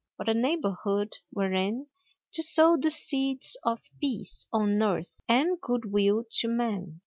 [0.15, 1.85] What a neighborhood wherein
[2.31, 6.99] to sow the seeds of "peace on earth and good will to men."